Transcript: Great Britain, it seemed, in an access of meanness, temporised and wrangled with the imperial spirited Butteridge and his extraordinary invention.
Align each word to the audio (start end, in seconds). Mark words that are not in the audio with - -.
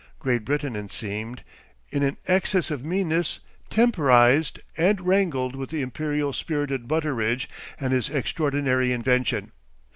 Great 0.17 0.43
Britain, 0.43 0.75
it 0.75 0.91
seemed, 0.91 1.43
in 1.91 2.01
an 2.01 2.17
access 2.27 2.71
of 2.71 2.83
meanness, 2.83 3.39
temporised 3.69 4.59
and 4.75 4.99
wrangled 5.01 5.55
with 5.55 5.69
the 5.69 5.83
imperial 5.83 6.33
spirited 6.33 6.87
Butteridge 6.87 7.47
and 7.79 7.93
his 7.93 8.09
extraordinary 8.09 8.93
invention. 8.93 9.51